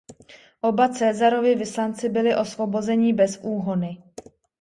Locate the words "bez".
3.13-3.39